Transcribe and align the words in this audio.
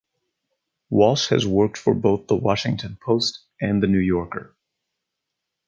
Walsh 0.89 1.27
has 1.27 1.45
worked 1.45 1.77
for 1.77 1.93
both 1.93 2.25
"The 2.25 2.35
Washington 2.35 2.97
Post" 2.99 3.45
and 3.61 3.83
"The 3.83 3.87
New 3.87 3.99
Yorker". 3.99 4.55